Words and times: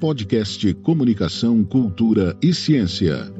Podcast 0.00 0.74
Comunicação, 0.74 1.64
Cultura 1.64 2.36
e 2.42 2.52
Ciência. 2.54 3.32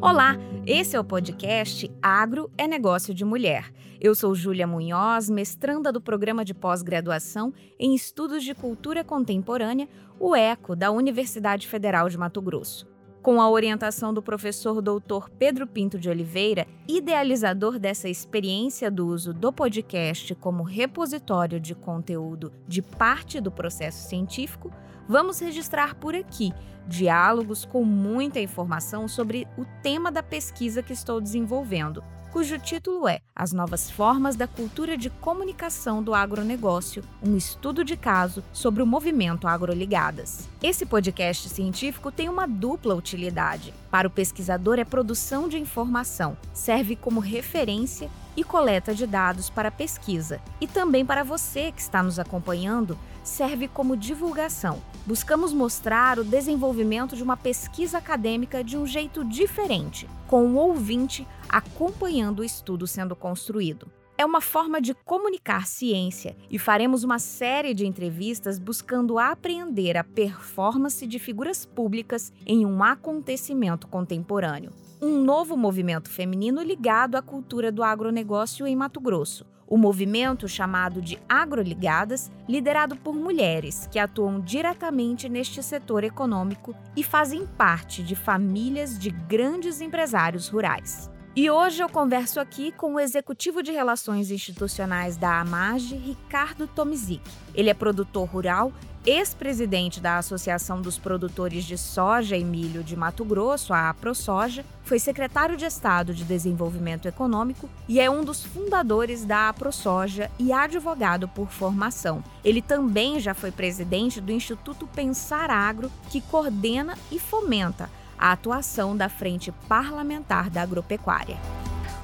Olá, 0.00 0.36
esse 0.66 0.96
é 0.96 1.00
o 1.00 1.04
podcast 1.04 1.90
Agro 2.02 2.50
é 2.56 2.66
Negócio 2.66 3.14
de 3.14 3.24
Mulher. 3.24 3.72
Eu 4.00 4.14
sou 4.14 4.34
Júlia 4.34 4.66
Munhoz, 4.66 5.28
mestranda 5.28 5.92
do 5.92 6.00
programa 6.00 6.44
de 6.44 6.54
pós-graduação 6.54 7.52
em 7.78 7.94
Estudos 7.94 8.44
de 8.44 8.54
Cultura 8.54 9.04
Contemporânea, 9.04 9.88
o 10.18 10.34
ECO, 10.34 10.74
da 10.74 10.90
Universidade 10.90 11.66
Federal 11.66 12.08
de 12.08 12.18
Mato 12.18 12.40
Grosso 12.40 12.86
com 13.28 13.42
a 13.42 13.50
orientação 13.50 14.14
do 14.14 14.22
professor 14.22 14.80
doutor 14.80 15.28
Pedro 15.28 15.66
Pinto 15.66 15.98
de 15.98 16.08
Oliveira, 16.08 16.66
idealizador 16.88 17.78
dessa 17.78 18.08
experiência 18.08 18.90
do 18.90 19.06
uso 19.06 19.34
do 19.34 19.52
podcast 19.52 20.34
como 20.36 20.62
repositório 20.62 21.60
de 21.60 21.74
conteúdo 21.74 22.50
de 22.66 22.80
parte 22.80 23.38
do 23.38 23.50
processo 23.50 24.08
científico, 24.08 24.72
vamos 25.06 25.40
registrar 25.40 25.94
por 25.96 26.14
aqui 26.14 26.54
diálogos 26.86 27.66
com 27.66 27.84
muita 27.84 28.40
informação 28.40 29.06
sobre 29.06 29.46
o 29.58 29.66
tema 29.82 30.10
da 30.10 30.22
pesquisa 30.22 30.82
que 30.82 30.94
estou 30.94 31.20
desenvolvendo 31.20 32.02
cujo 32.32 32.58
título 32.58 33.08
é 33.08 33.20
As 33.34 33.52
Novas 33.52 33.90
Formas 33.90 34.36
da 34.36 34.46
Cultura 34.46 34.96
de 34.96 35.08
Comunicação 35.08 36.02
do 36.02 36.14
Agronegócio, 36.14 37.02
um 37.22 37.36
estudo 37.36 37.82
de 37.82 37.96
caso 37.96 38.44
sobre 38.52 38.82
o 38.82 38.86
movimento 38.86 39.48
Agroligadas. 39.48 40.48
Esse 40.62 40.84
podcast 40.84 41.48
científico 41.48 42.12
tem 42.12 42.28
uma 42.28 42.46
dupla 42.46 42.94
utilidade. 42.94 43.72
Para 43.90 44.08
o 44.08 44.10
pesquisador, 44.10 44.78
é 44.78 44.84
produção 44.84 45.48
de 45.48 45.58
informação, 45.58 46.36
serve 46.52 46.96
como 46.96 47.20
referência 47.20 48.10
e 48.36 48.44
coleta 48.44 48.94
de 48.94 49.06
dados 49.06 49.48
para 49.50 49.70
pesquisa. 49.70 50.40
E 50.60 50.66
também 50.66 51.04
para 51.04 51.24
você 51.24 51.72
que 51.72 51.80
está 51.80 52.02
nos 52.02 52.18
acompanhando, 52.18 52.98
serve 53.24 53.68
como 53.68 53.96
divulgação. 53.96 54.80
Buscamos 55.08 55.54
mostrar 55.54 56.18
o 56.18 56.22
desenvolvimento 56.22 57.16
de 57.16 57.22
uma 57.22 57.34
pesquisa 57.34 57.96
acadêmica 57.96 58.62
de 58.62 58.76
um 58.76 58.86
jeito 58.86 59.24
diferente, 59.24 60.06
com 60.26 60.44
o 60.48 60.56
ouvinte 60.56 61.26
acompanhando 61.48 62.40
o 62.40 62.44
estudo 62.44 62.86
sendo 62.86 63.16
construído. 63.16 63.90
É 64.18 64.26
uma 64.26 64.42
forma 64.42 64.82
de 64.82 64.92
comunicar 64.92 65.66
ciência 65.66 66.36
e 66.50 66.58
faremos 66.58 67.04
uma 67.04 67.18
série 67.18 67.72
de 67.72 67.86
entrevistas 67.86 68.58
buscando 68.58 69.18
apreender 69.18 69.96
a 69.96 70.04
performance 70.04 71.06
de 71.06 71.18
figuras 71.18 71.64
públicas 71.64 72.30
em 72.44 72.66
um 72.66 72.84
acontecimento 72.84 73.88
contemporâneo. 73.88 74.72
Um 75.00 75.24
novo 75.24 75.56
movimento 75.56 76.10
feminino 76.10 76.62
ligado 76.62 77.14
à 77.14 77.22
cultura 77.22 77.72
do 77.72 77.82
agronegócio 77.82 78.66
em 78.66 78.76
Mato 78.76 79.00
Grosso 79.00 79.46
o 79.68 79.76
movimento 79.76 80.48
chamado 80.48 81.02
de 81.02 81.18
Agroligadas, 81.28 82.30
liderado 82.48 82.96
por 82.96 83.14
mulheres 83.14 83.88
que 83.90 83.98
atuam 83.98 84.40
diretamente 84.40 85.28
neste 85.28 85.62
setor 85.62 86.04
econômico 86.04 86.74
e 86.96 87.04
fazem 87.04 87.46
parte 87.46 88.02
de 88.02 88.16
famílias 88.16 88.98
de 88.98 89.10
grandes 89.10 89.80
empresários 89.80 90.48
rurais. 90.48 91.10
E 91.40 91.48
hoje 91.48 91.80
eu 91.80 91.88
converso 91.88 92.40
aqui 92.40 92.72
com 92.72 92.94
o 92.94 92.98
executivo 92.98 93.62
de 93.62 93.70
Relações 93.70 94.32
Institucionais 94.32 95.16
da 95.16 95.40
AMAGE, 95.40 95.94
Ricardo 95.94 96.66
Tomizik. 96.66 97.22
Ele 97.54 97.70
é 97.70 97.74
produtor 97.74 98.28
rural 98.28 98.72
ex-presidente 99.06 100.00
da 100.00 100.18
Associação 100.18 100.82
dos 100.82 100.98
Produtores 100.98 101.64
de 101.64 101.78
Soja 101.78 102.36
e 102.36 102.42
Milho 102.44 102.82
de 102.82 102.96
Mato 102.96 103.24
Grosso, 103.24 103.72
a 103.72 103.88
AproSoja, 103.88 104.64
foi 104.82 104.98
secretário 104.98 105.56
de 105.56 105.64
Estado 105.64 106.12
de 106.12 106.24
Desenvolvimento 106.24 107.06
Econômico 107.06 107.70
e 107.88 108.00
é 108.00 108.10
um 108.10 108.24
dos 108.24 108.44
fundadores 108.44 109.24
da 109.24 109.48
AproSoja 109.48 110.28
e 110.40 110.52
advogado 110.52 111.28
por 111.28 111.48
formação. 111.50 112.20
Ele 112.44 112.60
também 112.60 113.20
já 113.20 113.32
foi 113.32 113.52
presidente 113.52 114.20
do 114.20 114.32
Instituto 114.32 114.88
Pensar 114.88 115.52
Agro, 115.52 115.88
que 116.10 116.20
coordena 116.20 116.98
e 117.12 117.20
fomenta 117.20 117.88
a 118.18 118.32
atuação 118.32 118.96
da 118.96 119.08
Frente 119.08 119.52
Parlamentar 119.68 120.50
da 120.50 120.62
Agropecuária. 120.62 121.36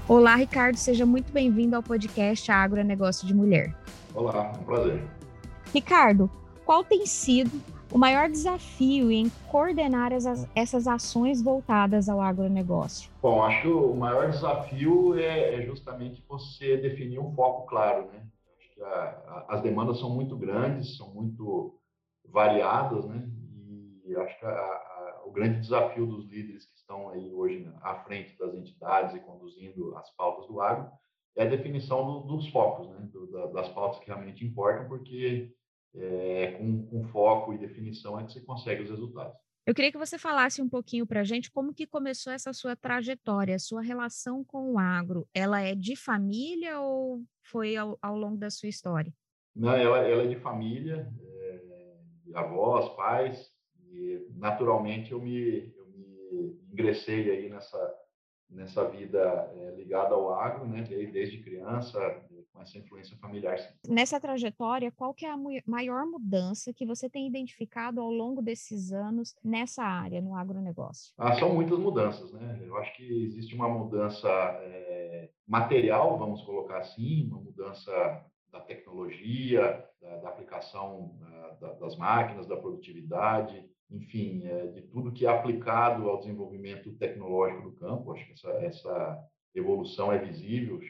Olá, 0.06 0.36
Ricardo, 0.36 0.76
seja 0.76 1.04
muito 1.04 1.32
bem-vindo 1.32 1.74
ao 1.74 1.82
podcast 1.82 2.50
Agro 2.52 2.78
é 2.78 2.84
Negócio 2.84 3.26
de 3.26 3.34
Mulher. 3.34 3.74
Olá, 4.14 4.52
é 4.54 4.60
um 4.60 4.64
prazer. 4.64 5.02
Ricardo, 5.72 6.30
qual 6.64 6.84
tem 6.84 7.04
sido 7.04 7.50
o 7.90 7.98
maior 7.98 8.28
desafio 8.28 9.10
em 9.10 9.30
coordenar 9.50 10.12
essas, 10.12 10.48
essas 10.54 10.86
ações 10.86 11.42
voltadas 11.42 12.08
ao 12.08 12.20
agronegócio? 12.20 13.10
Bom, 13.20 13.42
acho 13.42 13.62
que 13.62 13.68
o 13.68 13.94
maior 13.94 14.30
desafio 14.30 15.18
é, 15.18 15.54
é 15.54 15.62
justamente 15.62 16.24
você 16.28 16.76
definir 16.76 17.18
um 17.18 17.32
foco 17.34 17.66
claro, 17.66 18.06
né? 18.12 18.22
Acho 18.58 18.74
que 18.74 18.82
a, 18.82 18.88
a, 18.88 19.46
as 19.48 19.62
demandas 19.62 19.98
são 19.98 20.10
muito 20.10 20.36
grandes, 20.36 20.96
são 20.96 21.12
muito 21.12 21.74
variadas, 22.30 23.04
né? 23.06 23.28
E 24.06 24.14
acho 24.16 24.38
que 24.38 24.44
a, 24.44 24.50
o 25.24 25.32
grande 25.32 25.60
desafio 25.60 26.06
dos 26.06 26.26
líderes 26.26 26.66
que 26.66 26.76
estão 26.76 27.08
aí 27.10 27.32
hoje 27.32 27.66
à 27.82 27.96
frente 28.04 28.36
das 28.38 28.54
entidades 28.54 29.14
e 29.14 29.20
conduzindo 29.20 29.96
as 29.96 30.10
pautas 30.14 30.46
do 30.46 30.60
agro 30.60 30.90
é 31.36 31.42
a 31.42 31.48
definição 31.48 32.04
do, 32.06 32.20
dos 32.28 32.48
focos, 32.48 32.88
né? 32.90 33.08
Do, 33.12 33.30
da, 33.30 33.46
das 33.46 33.68
pautas 33.70 33.98
que 34.00 34.06
realmente 34.06 34.44
importam, 34.44 34.86
porque 34.86 35.52
é, 35.94 36.52
com, 36.52 36.86
com, 36.86 37.04
foco 37.08 37.52
e 37.52 37.58
definição 37.58 38.18
é 38.18 38.24
que 38.24 38.32
você 38.32 38.40
consegue 38.40 38.82
os 38.82 38.90
resultados. 38.90 39.36
Eu 39.66 39.74
queria 39.74 39.90
que 39.90 39.98
você 39.98 40.18
falasse 40.18 40.60
um 40.60 40.68
pouquinho 40.68 41.06
para 41.06 41.20
a 41.20 41.24
gente 41.24 41.50
como 41.50 41.72
que 41.72 41.86
começou 41.86 42.32
essa 42.32 42.52
sua 42.52 42.76
trajetória, 42.76 43.58
sua 43.58 43.80
relação 43.80 44.44
com 44.44 44.72
o 44.72 44.78
agro. 44.78 45.26
Ela 45.32 45.62
é 45.62 45.74
de 45.74 45.96
família 45.96 46.80
ou 46.80 47.22
foi 47.42 47.74
ao, 47.74 47.98
ao 48.02 48.16
longo 48.16 48.36
da 48.36 48.50
sua 48.50 48.68
história? 48.68 49.12
Não, 49.56 49.72
ela, 49.72 49.98
ela 49.98 50.24
é 50.24 50.26
de 50.26 50.36
família, 50.36 51.10
é, 51.18 51.60
avós, 52.34 52.94
pais, 52.94 53.53
e 53.94 54.26
naturalmente 54.36 55.12
eu 55.12 55.20
me, 55.20 55.72
eu 55.76 55.86
me 55.86 56.58
ingressei 56.72 57.30
aí 57.30 57.48
nessa, 57.48 57.94
nessa 58.50 58.88
vida 58.88 59.18
é, 59.54 59.74
ligada 59.76 60.14
ao 60.14 60.34
agro, 60.34 60.66
né, 60.66 60.82
desde, 60.82 61.12
desde 61.12 61.42
criança, 61.42 61.98
com 62.52 62.60
essa 62.62 62.78
influência 62.78 63.16
familiar. 63.18 63.56
Nessa 63.88 64.20
trajetória, 64.20 64.92
qual 64.92 65.12
que 65.12 65.26
é 65.26 65.30
a 65.30 65.36
maior 65.66 66.06
mudança 66.06 66.72
que 66.72 66.86
você 66.86 67.08
tem 67.10 67.26
identificado 67.26 68.00
ao 68.00 68.10
longo 68.10 68.40
desses 68.40 68.92
anos 68.92 69.34
nessa 69.44 69.82
área, 69.82 70.20
no 70.20 70.36
agronegócio? 70.36 71.12
Ah, 71.18 71.34
são 71.34 71.52
muitas 71.52 71.78
mudanças, 71.78 72.32
né? 72.32 72.60
Eu 72.64 72.76
acho 72.76 72.94
que 72.96 73.24
existe 73.24 73.54
uma 73.54 73.68
mudança 73.68 74.28
é, 74.28 75.30
material, 75.46 76.16
vamos 76.18 76.42
colocar 76.42 76.78
assim, 76.78 77.26
uma 77.26 77.40
mudança 77.40 78.24
da 78.54 78.60
tecnologia, 78.60 79.84
da, 80.00 80.16
da 80.18 80.28
aplicação 80.28 81.18
da, 81.60 81.72
das 81.74 81.96
máquinas, 81.96 82.46
da 82.46 82.56
produtividade, 82.56 83.64
enfim, 83.90 84.42
é, 84.44 84.68
de 84.68 84.82
tudo 84.82 85.12
que 85.12 85.26
é 85.26 85.28
aplicado 85.28 86.08
ao 86.08 86.18
desenvolvimento 86.18 86.92
tecnológico 86.94 87.70
do 87.70 87.76
campo. 87.76 88.12
Acho 88.12 88.24
que 88.26 88.32
essa, 88.32 88.50
essa 88.64 89.28
evolução 89.54 90.12
é 90.12 90.18
visível. 90.18 90.80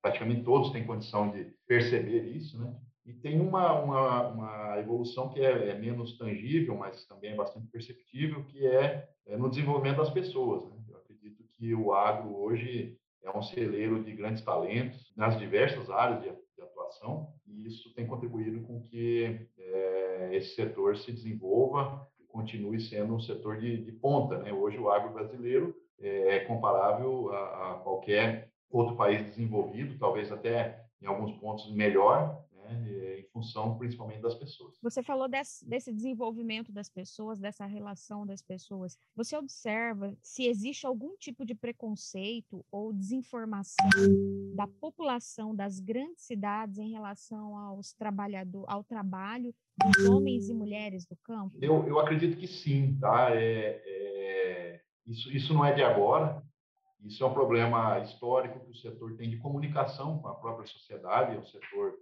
Praticamente 0.00 0.44
todos 0.44 0.70
têm 0.70 0.86
condição 0.86 1.30
de 1.30 1.52
perceber 1.66 2.22
isso, 2.24 2.58
né? 2.60 2.74
E 3.04 3.12
tem 3.12 3.40
uma, 3.40 3.80
uma, 3.80 4.28
uma 4.28 4.78
evolução 4.80 5.28
que 5.28 5.40
é, 5.40 5.70
é, 5.70 5.78
menos 5.78 6.18
tangível, 6.18 6.76
mas 6.76 7.06
também 7.06 7.32
é 7.32 7.36
bastante 7.36 7.68
perceptível, 7.68 8.44
que 8.46 8.66
é, 8.66 9.08
é 9.26 9.36
no 9.36 9.48
desenvolvimento 9.48 9.98
das 9.98 10.10
pessoas. 10.10 10.64
Né? 10.64 10.76
Eu 10.88 10.96
acredito 10.96 11.44
que 11.52 11.72
o 11.72 11.92
agro 11.92 12.36
hoje 12.36 12.98
é 13.26 13.36
um 13.36 13.42
celeiro 13.42 14.02
de 14.02 14.12
grandes 14.12 14.42
talentos 14.42 15.12
nas 15.16 15.38
diversas 15.38 15.90
áreas 15.90 16.22
de, 16.22 16.30
atuação, 16.62 17.28
e 17.46 17.66
isso 17.66 17.92
tem 17.94 18.06
contribuído 18.06 18.60
com 18.62 18.80
que 18.82 19.40
é, 19.58 20.30
esse 20.32 20.54
setor 20.54 20.96
se 20.96 21.12
desenvolva 21.12 22.06
e 22.20 22.24
continue 22.24 22.80
sendo 22.80 23.14
um 23.14 23.20
setor 23.20 23.58
de, 23.58 23.84
de 23.84 23.92
ponta. 23.92 24.38
Né? 24.38 24.52
Hoje 24.52 24.78
o 24.78 24.88
agro 24.88 25.12
brasileiro 25.12 25.74
é, 26.00 26.36
é 26.36 26.40
comparável 26.40 27.32
a, 27.32 27.72
a 27.72 27.74
qualquer 27.80 28.50
outro 28.70 28.96
país 28.96 29.24
desenvolvido, 29.24 29.98
talvez 29.98 30.30
até 30.30 30.84
em 31.02 31.06
alguns 31.06 31.32
pontos 31.38 31.70
melhor, 31.72 32.42
né, 32.52 32.95
função 33.36 33.76
principalmente 33.76 34.22
das 34.22 34.34
pessoas. 34.34 34.78
Você 34.82 35.02
falou 35.02 35.28
desse, 35.28 35.68
desse, 35.68 35.92
desenvolvimento 35.92 36.72
das 36.72 36.88
pessoas, 36.88 37.38
dessa 37.38 37.66
relação 37.66 38.26
das 38.26 38.40
pessoas. 38.40 38.96
Você 39.14 39.36
observa 39.36 40.16
se 40.22 40.46
existe 40.46 40.86
algum 40.86 41.14
tipo 41.18 41.44
de 41.44 41.54
preconceito 41.54 42.64
ou 42.70 42.94
desinformação 42.94 43.90
da 44.54 44.66
população 44.66 45.54
das 45.54 45.78
grandes 45.78 46.24
cidades 46.24 46.78
em 46.78 46.92
relação 46.92 47.58
aos 47.58 47.92
trabalhador, 47.92 48.64
ao 48.68 48.82
trabalho 48.82 49.54
dos 49.76 50.08
homens 50.08 50.48
e 50.48 50.54
mulheres 50.54 51.04
do 51.04 51.16
campo? 51.16 51.58
Eu, 51.60 51.86
eu 51.86 51.98
acredito 51.98 52.38
que 52.38 52.46
sim, 52.46 52.96
tá? 52.98 53.34
É, 53.34 53.82
é, 53.84 54.80
isso, 55.06 55.30
isso 55.30 55.52
não 55.52 55.62
é 55.62 55.74
de 55.74 55.82
agora. 55.82 56.42
Isso 57.04 57.22
é 57.22 57.26
um 57.26 57.34
problema 57.34 57.98
histórico 58.00 58.60
que 58.60 58.70
o 58.70 58.74
setor 58.74 59.14
tem 59.16 59.28
de 59.28 59.36
comunicação 59.36 60.18
com 60.18 60.28
a 60.28 60.34
própria 60.34 60.66
sociedade, 60.66 61.36
é 61.36 61.38
um 61.38 61.44
setor 61.44 61.98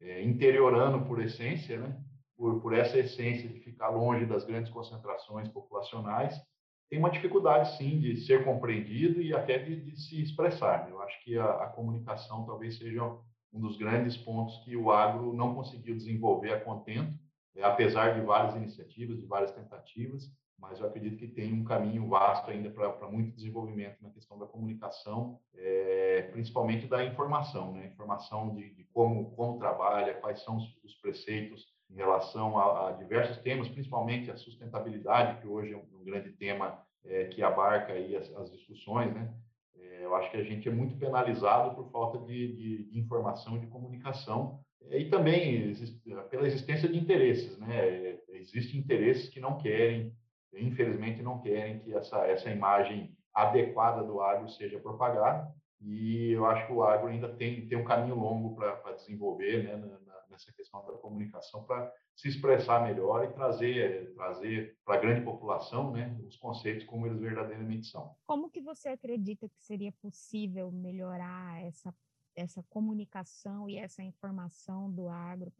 é, 0.00 0.22
interiorano 0.22 1.04
por 1.06 1.20
essência, 1.20 1.78
né? 1.78 2.00
por, 2.36 2.60
por 2.60 2.72
essa 2.72 2.96
essência 2.98 3.48
de 3.48 3.60
ficar 3.60 3.88
longe 3.88 4.24
das 4.24 4.44
grandes 4.44 4.70
concentrações 4.70 5.48
populacionais, 5.48 6.40
tem 6.88 6.98
uma 6.98 7.10
dificuldade, 7.10 7.76
sim, 7.76 7.98
de 7.98 8.16
ser 8.24 8.44
compreendido 8.44 9.20
e 9.20 9.34
até 9.34 9.58
de, 9.58 9.76
de 9.76 10.00
se 10.00 10.22
expressar. 10.22 10.88
Eu 10.88 11.02
acho 11.02 11.22
que 11.22 11.36
a, 11.36 11.44
a, 11.44 11.66
comunicação 11.66 12.46
talvez 12.46 12.78
seja 12.78 13.04
um 13.52 13.60
dos 13.60 13.76
grandes 13.76 14.16
pontos 14.16 14.56
que 14.64 14.74
o 14.76 14.90
agro 14.90 15.34
não 15.34 15.54
conseguiu 15.54 15.94
desenvolver 15.94 16.52
a 16.52 16.60
contento, 16.60 17.12
é, 17.56 17.62
apesar 17.62 18.14
de 18.14 18.24
várias 18.24 18.56
iniciativas, 18.56 19.18
de 19.18 19.26
várias 19.26 19.52
tentativas, 19.52 20.30
mas 20.58 20.80
eu 20.80 20.86
acredito 20.86 21.16
que 21.16 21.28
tem 21.28 21.52
um 21.52 21.64
caminho 21.64 22.08
vasto 22.08 22.50
ainda 22.50 22.68
para 22.70 23.08
muito 23.08 23.34
desenvolvimento 23.34 24.02
na 24.02 24.10
questão 24.10 24.38
da 24.38 24.46
comunicação, 24.46 25.38
é, 25.54 26.22
principalmente 26.32 26.86
da 26.86 27.04
informação, 27.04 27.72
né? 27.72 27.86
Informação 27.86 28.54
de, 28.54 28.74
de, 28.74 28.84
como, 28.92 29.30
como 29.36 29.58
trabalha, 29.58 30.14
quais 30.14 30.42
são 30.42 30.56
os, 30.56 30.64
os 30.82 30.94
preceitos 30.96 31.64
em 31.88 31.94
relação 31.94 32.58
a, 32.58 32.88
a, 32.88 32.92
diversos 32.92 33.38
temas, 33.38 33.68
principalmente 33.68 34.30
a 34.30 34.36
sustentabilidade, 34.36 35.40
que 35.40 35.46
hoje 35.46 35.72
é 35.72 35.76
um, 35.76 36.00
um 36.00 36.04
grande 36.04 36.32
tema 36.32 36.82
é, 37.04 37.26
que 37.26 37.42
abarca 37.42 37.92
aí 37.92 38.16
as, 38.16 38.34
as 38.34 38.50
discussões, 38.50 39.14
né? 39.14 39.32
É, 39.76 40.04
eu 40.04 40.14
acho 40.16 40.30
que 40.30 40.36
a 40.36 40.44
gente 40.44 40.68
é 40.68 40.72
muito 40.72 40.96
penalizado 40.96 41.76
por 41.76 41.88
falta 41.92 42.18
de, 42.26 42.56
de, 42.56 42.90
de 42.90 42.98
informação 42.98 43.58
de 43.58 43.68
comunicação, 43.68 44.60
e 44.90 45.04
também 45.04 45.74
pela 46.30 46.46
existência 46.46 46.88
de 46.88 46.96
interesses, 46.96 47.58
né? 47.58 48.18
Existem 48.30 48.80
interesses 48.80 49.28
que 49.28 49.40
não 49.40 49.58
querem 49.58 50.14
infelizmente 50.54 51.22
não 51.22 51.40
querem 51.40 51.80
que 51.80 51.94
essa, 51.94 52.26
essa 52.26 52.50
imagem 52.50 53.16
adequada 53.34 54.02
do 54.02 54.20
agro 54.20 54.48
seja 54.48 54.78
propagada, 54.80 55.52
e 55.80 56.32
eu 56.32 56.44
acho 56.46 56.66
que 56.66 56.72
o 56.72 56.82
agro 56.82 57.08
ainda 57.08 57.28
tem, 57.36 57.68
tem 57.68 57.78
um 57.78 57.84
caminho 57.84 58.16
longo 58.16 58.56
para 58.56 58.92
desenvolver 58.92 59.62
né, 59.62 59.76
na, 59.76 59.98
nessa 60.28 60.52
questão 60.52 60.84
da 60.86 60.92
comunicação, 60.94 61.64
para 61.64 61.92
se 62.16 62.28
expressar 62.28 62.82
melhor 62.82 63.24
e 63.24 63.32
trazer, 63.32 64.12
trazer 64.14 64.76
para 64.84 64.96
a 64.96 65.00
grande 65.00 65.24
população 65.24 65.92
né, 65.92 66.18
os 66.26 66.36
conceitos 66.36 66.84
como 66.84 67.06
eles 67.06 67.20
verdadeiramente 67.20 67.86
são. 67.86 68.14
Como 68.26 68.50
que 68.50 68.60
você 68.60 68.88
acredita 68.88 69.48
que 69.48 69.60
seria 69.60 69.92
possível 69.92 70.70
melhorar 70.72 71.62
essa, 71.64 71.94
essa 72.34 72.62
comunicação 72.64 73.68
e 73.68 73.76
essa 73.76 74.02
informação 74.02 74.90
do 74.90 75.08
agro 75.08 75.52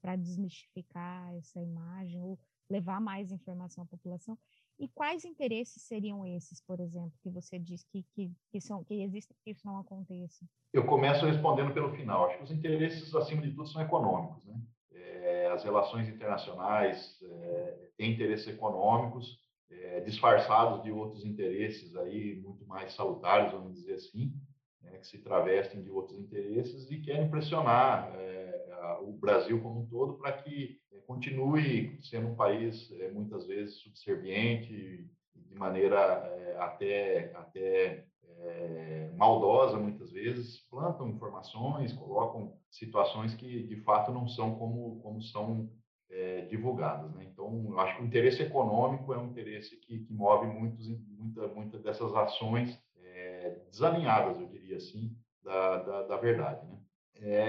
para 0.00 0.16
desmistificar 0.16 1.32
essa 1.34 1.60
imagem? 1.60 2.20
Ou 2.20 2.36
levar 2.70 3.00
mais 3.00 3.32
informação 3.32 3.84
à 3.84 3.86
população. 3.86 4.38
E 4.78 4.88
quais 4.88 5.24
interesses 5.24 5.82
seriam 5.82 6.24
esses, 6.24 6.62
por 6.62 6.80
exemplo, 6.80 7.12
que 7.22 7.28
você 7.28 7.58
diz 7.58 7.84
que, 7.84 8.02
que, 8.14 8.32
que, 8.50 8.60
são, 8.60 8.82
que 8.82 9.02
existem 9.02 9.36
que 9.44 9.50
isso 9.50 9.66
não 9.66 9.78
aconteça? 9.78 10.46
Eu 10.72 10.86
começo 10.86 11.26
respondendo 11.26 11.74
pelo 11.74 11.92
final. 11.92 12.26
Acho 12.26 12.38
que 12.38 12.44
os 12.44 12.50
interesses, 12.50 13.14
acima 13.14 13.42
de 13.42 13.50
tudo, 13.50 13.68
são 13.68 13.82
econômicos. 13.82 14.46
Né? 14.46 14.58
É, 14.92 15.48
as 15.48 15.64
relações 15.64 16.08
internacionais 16.08 17.18
é, 17.22 17.90
têm 17.98 18.14
interesses 18.14 18.46
econômicos, 18.48 19.38
é, 19.70 20.00
disfarçados 20.00 20.82
de 20.82 20.90
outros 20.90 21.24
interesses 21.24 21.94
aí 21.96 22.40
muito 22.40 22.66
mais 22.66 22.94
salutares, 22.94 23.52
vamos 23.52 23.74
dizer 23.74 23.94
assim, 23.94 24.32
né, 24.80 24.98
que 24.98 25.06
se 25.06 25.18
travestem 25.18 25.82
de 25.82 25.90
outros 25.90 26.18
interesses 26.18 26.90
e 26.90 27.00
querem 27.00 27.30
pressionar 27.30 28.10
é, 28.14 28.98
o 29.02 29.12
Brasil 29.12 29.60
como 29.62 29.80
um 29.80 29.86
todo 29.86 30.14
para 30.14 30.32
que 30.32 30.80
continue 31.10 31.98
sendo 32.02 32.28
um 32.28 32.36
país 32.36 32.88
é, 33.00 33.10
muitas 33.10 33.44
vezes 33.44 33.80
subserviente 33.80 35.04
de 35.34 35.54
maneira 35.56 35.96
é, 35.96 36.56
até 36.60 37.32
até 37.34 38.04
é, 38.22 39.10
maldosa 39.16 39.76
muitas 39.76 40.12
vezes 40.12 40.60
plantam 40.70 41.08
informações 41.08 41.92
colocam 41.94 42.56
situações 42.70 43.34
que 43.34 43.64
de 43.64 43.76
fato 43.80 44.12
não 44.12 44.28
são 44.28 44.54
como 44.54 45.00
como 45.00 45.20
são 45.20 45.68
é, 46.08 46.42
divulgadas 46.42 47.12
né? 47.16 47.24
então 47.24 47.66
eu 47.70 47.80
acho 47.80 47.96
que 47.96 48.02
o 48.04 48.06
interesse 48.06 48.42
econômico 48.42 49.12
é 49.12 49.18
um 49.18 49.30
interesse 49.30 49.76
que, 49.80 49.98
que 49.98 50.12
move 50.12 50.46
muitos 50.46 50.86
muita 51.08 51.48
muita 51.48 51.78
dessas 51.80 52.14
ações 52.14 52.80
é, 53.02 53.58
desalinhadas 53.68 54.40
eu 54.40 54.46
diria 54.46 54.76
assim 54.76 55.12
da, 55.42 55.76
da, 55.78 56.02
da 56.04 56.16
verdade 56.18 56.64
né? 56.68 56.78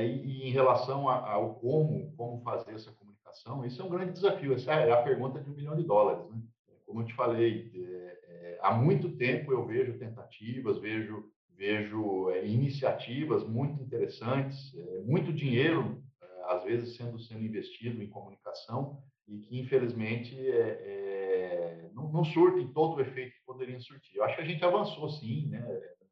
E, 0.04 0.50
em 0.50 0.52
relação 0.52 1.08
ao 1.08 1.56
como 1.56 2.12
como 2.18 2.42
fazer 2.42 2.74
essa 2.74 2.92
comunicação 2.92 3.11
educação, 3.31 3.66
isso 3.66 3.81
é 3.81 3.86
um 3.86 3.89
grande 3.89 4.13
desafio. 4.13 4.54
Essa 4.54 4.74
é 4.74 4.92
a 4.92 5.01
pergunta 5.01 5.39
de 5.39 5.50
um 5.50 5.54
milhão 5.54 5.75
de 5.75 5.83
dólares. 5.83 6.30
Né? 6.30 6.42
Como 6.86 7.01
eu 7.01 7.06
te 7.06 7.13
falei, 7.13 7.72
é, 7.74 8.19
é, 8.28 8.60
há 8.62 8.74
muito 8.74 9.16
tempo 9.16 9.51
eu 9.51 9.66
vejo 9.66 9.98
tentativas, 9.98 10.78
vejo, 10.78 11.25
vejo 11.56 12.30
é, 12.31 12.45
iniciativas 12.45 13.48
muito 13.48 13.81
interessantes, 13.81 14.75
é, 14.75 15.01
muito 15.01 15.31
dinheiro, 15.31 16.04
é, 16.22 16.54
às 16.54 16.63
vezes, 16.63 16.95
sendo, 16.95 17.18
sendo 17.19 17.45
investido 17.45 18.04
em 18.04 18.10
comunicação 18.10 19.01
e 19.28 19.39
que, 19.39 19.60
infelizmente, 19.60 20.36
é, 20.38 21.89
não, 21.94 22.12
não 22.12 22.25
surtem 22.25 22.68
todo 22.74 22.98
o 22.98 23.01
efeito 23.01 23.31
que 23.31 23.45
poderiam 23.45 23.80
surtir. 23.80 24.18
Eu 24.18 24.25
acho 24.25 24.36
que 24.36 24.42
a 24.42 24.45
gente 24.45 24.63
avançou, 24.66 25.10
sim, 25.10 25.48
né? 25.48 25.66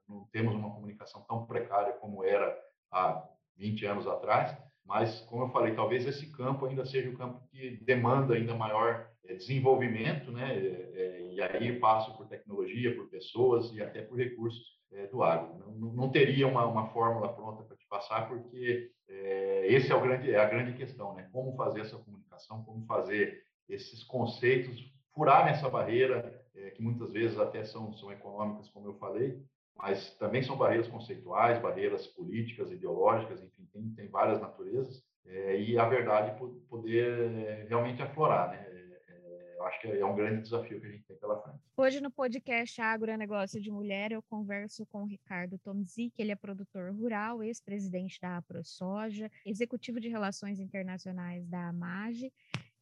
não 0.08 0.26
temos 0.32 0.56
uma 0.56 0.74
comunicação 0.74 1.24
tão 1.28 1.46
precária 1.46 1.94
como 1.94 2.24
era 2.24 2.58
há 2.92 3.24
20 3.58 3.86
anos 3.86 4.08
atrás, 4.08 4.58
mas, 4.90 5.22
como 5.22 5.44
eu 5.44 5.50
falei, 5.50 5.76
talvez 5.76 6.04
esse 6.08 6.32
campo 6.32 6.66
ainda 6.66 6.84
seja 6.84 7.12
o 7.12 7.16
campo 7.16 7.40
que 7.52 7.78
demanda 7.84 8.34
ainda 8.34 8.56
maior 8.56 9.08
é, 9.24 9.36
desenvolvimento, 9.36 10.32
né? 10.32 10.58
É, 10.58 11.30
e 11.32 11.40
aí 11.40 11.80
passo 11.80 12.18
por 12.18 12.28
tecnologia, 12.28 12.96
por 12.96 13.08
pessoas 13.08 13.72
e 13.72 13.84
até 13.84 14.02
por 14.02 14.18
recursos 14.18 14.80
é, 14.92 15.06
do 15.06 15.22
agro. 15.22 15.60
Não, 15.60 15.94
não 15.94 16.10
teria 16.10 16.48
uma, 16.48 16.66
uma 16.66 16.88
fórmula 16.88 17.32
pronta 17.32 17.62
para 17.62 17.78
te 17.78 17.86
passar, 17.88 18.28
porque 18.28 18.92
esse 19.66 19.92
é, 19.92 19.96
o 19.96 20.02
grande, 20.02 20.32
é 20.32 20.40
a 20.40 20.50
grande 20.50 20.74
questão, 20.74 21.14
né? 21.14 21.30
Como 21.32 21.56
fazer 21.56 21.82
essa 21.82 21.98
comunicação, 22.00 22.64
como 22.64 22.84
fazer 22.88 23.44
esses 23.70 24.04
conceitos, 24.04 24.92
furar 25.14 25.46
nessa 25.46 25.70
barreira, 25.70 26.44
que 26.76 26.82
muitas 26.82 27.14
vezes 27.14 27.38
até 27.38 27.64
são, 27.64 27.94
são 27.94 28.12
econômicas, 28.12 28.68
como 28.70 28.88
eu 28.88 28.96
falei, 28.96 29.40
mas 29.82 30.14
também 30.16 30.44
são 30.44 30.58
barreiras 30.58 30.90
conceituais, 30.90 31.62
barreiras 31.62 32.06
políticas, 32.06 32.70
ideológicas, 32.70 33.42
enfim, 33.42 33.66
tem, 33.72 33.90
tem 33.92 34.08
várias 34.10 34.42
naturezas, 34.42 35.02
é, 35.26 35.62
e 35.62 35.80
a 35.80 35.88
verdade 35.88 36.38
poder 36.68 37.32
é, 37.34 37.66
realmente 37.70 38.02
aflorar, 38.02 38.50
né? 38.50 38.58
É, 38.58 38.90
eu 39.58 39.66
acho 39.66 39.82
que 39.82 39.88
é 39.88 40.06
um 40.06 40.16
grande 40.16 40.42
desafio 40.42 40.80
que 40.80 40.88
a 40.88 40.90
gente 40.90 41.04
tem 41.04 41.18
pela 41.18 41.42
frente. 41.42 41.60
Hoje 41.76 42.02
no 42.02 42.10
podcast 42.10 42.82
Agronegócio 42.82 43.60
de 43.62 43.70
Mulher, 43.70 44.12
eu 44.12 44.22
converso 44.24 44.86
com 44.86 45.04
o 45.04 45.06
Ricardo 45.06 45.58
Tomzi, 45.60 46.10
que 46.12 46.22
ele 46.22 46.32
é 46.32 46.36
produtor 46.36 46.94
rural, 46.94 47.44
ex-presidente 47.44 48.20
da 48.22 48.38
AproSoja, 48.38 49.30
executivo 49.46 50.00
de 50.00 50.08
Relações 50.08 50.60
Internacionais 50.60 51.46
da 51.48 51.70
AMAGE. 51.70 52.32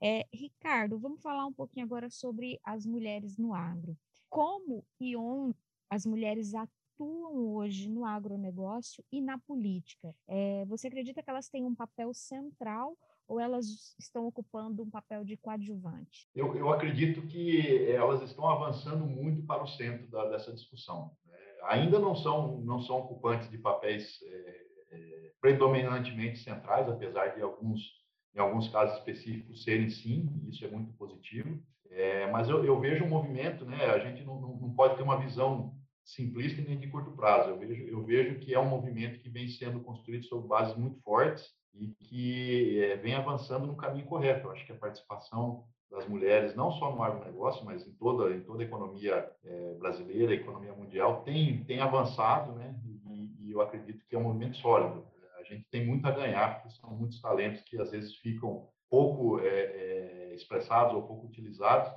É, 0.02 0.24
Ricardo, 0.32 1.00
vamos 1.00 1.22
falar 1.22 1.46
um 1.48 1.54
pouquinho 1.54 1.86
agora 1.86 2.10
sobre 2.10 2.60
as 2.64 2.86
mulheres 2.86 3.38
no 3.38 3.56
agro. 3.56 3.98
Como 4.30 4.86
e 5.00 5.16
onde 5.16 5.58
as 5.90 6.06
mulheres 6.06 6.54
atuam 6.54 6.77
atuam 6.98 7.56
hoje 7.56 7.90
no 7.90 8.04
agronegócio 8.04 9.04
e 9.12 9.22
na 9.22 9.38
política? 9.38 10.14
É, 10.28 10.66
você 10.66 10.88
acredita 10.88 11.22
que 11.22 11.30
elas 11.30 11.48
têm 11.48 11.64
um 11.64 11.76
papel 11.76 12.14
central 12.14 12.98
ou 13.28 13.40
elas 13.40 13.96
estão 14.00 14.26
ocupando 14.26 14.84
um 14.84 14.90
papel 14.90 15.24
de 15.24 15.38
coadjuvante? 15.38 16.28
Eu, 16.34 16.56
eu 16.56 16.70
acredito 16.72 17.22
que 17.28 17.86
elas 17.92 18.22
estão 18.22 18.50
avançando 18.50 19.06
muito 19.06 19.46
para 19.46 19.64
o 19.64 19.68
centro 19.68 20.08
da, 20.08 20.30
dessa 20.30 20.52
discussão. 20.52 21.12
É, 21.30 21.60
ainda 21.64 22.00
não 22.00 22.16
são, 22.16 22.60
não 22.62 22.82
são 22.82 22.98
ocupantes 22.98 23.50
de 23.50 23.58
papéis 23.58 24.20
é, 24.24 25.32
predominantemente 25.40 26.40
centrais, 26.40 26.90
apesar 26.90 27.36
de 27.36 27.42
alguns, 27.42 27.82
em 28.34 28.40
alguns 28.40 28.70
casos 28.70 28.98
específicos 28.98 29.64
serem 29.64 29.90
sim, 29.90 30.30
isso 30.48 30.66
é 30.66 30.70
muito 30.70 30.94
positivo. 30.94 31.62
É, 31.90 32.30
mas 32.32 32.50
eu, 32.50 32.64
eu, 32.66 32.80
vejo 32.80 33.06
um 33.06 33.10
movimento, 33.10 33.66
né? 33.66 33.86
A 33.86 34.00
gente 34.00 34.24
não, 34.24 34.40
não, 34.40 34.74
pode 34.74 34.98
ter 34.98 35.04
uma 35.04 35.20
visão 35.20 35.74
simplista 36.08 36.62
nem 36.62 36.80
de 36.80 36.88
curto 36.88 37.12
prazo. 37.12 37.50
Eu 37.50 37.60
vejo, 37.60 37.84
eu 37.84 38.04
vejo 38.04 38.40
que 38.40 38.54
é 38.54 38.60
um 38.60 38.70
movimento 38.70 39.20
que 39.20 39.30
vem 39.30 39.48
sendo 39.50 39.82
construído 39.82 40.26
sobre 40.26 40.48
bases 40.48 40.76
muito 40.76 41.00
fortes 41.02 41.46
e 41.74 41.88
que 41.88 42.82
é, 42.82 42.96
vem 42.96 43.14
avançando 43.14 43.68
no 43.68 43.76
caminho 43.76 44.06
correto. 44.06 44.48
Eu 44.48 44.52
acho 44.52 44.66
que 44.66 44.72
a 44.72 44.78
participação 44.78 45.66
das 45.92 46.08
mulheres, 46.08 46.56
não 46.56 46.72
só 46.72 46.94
no 46.94 47.04
agronegócio, 47.04 47.66
mas 47.66 47.86
em 47.86 47.92
toda, 47.94 48.34
em 48.34 48.42
toda 48.42 48.64
a 48.64 48.66
economia 48.66 49.30
é, 49.44 49.74
brasileira, 49.76 50.32
a 50.32 50.36
economia 50.36 50.74
mundial, 50.74 51.24
tem, 51.24 51.64
tem 51.66 51.82
avançado, 51.82 52.54
né? 52.54 52.76
E, 52.86 53.48
e, 53.48 53.52
eu 53.52 53.62
acredito 53.62 54.06
que 54.08 54.16
é 54.16 54.20
um 54.20 54.24
movimento 54.24 54.58
sólido. 54.58 55.06
A 55.40 55.44
gente 55.44 55.66
tem 55.70 55.86
muito 55.86 56.06
a 56.06 56.12
ganhar, 56.12 56.62
porque 56.62 56.78
são 56.78 56.90
muitos 56.92 57.22
talentos 57.22 57.62
que 57.64 57.80
às 57.80 57.92
vezes 57.92 58.16
ficam 58.18 58.68
pouco 58.90 59.40
é, 59.40 60.34
expressados 60.34 60.94
ou 60.94 61.04
pouco 61.04 61.28
utilizados 61.28 61.92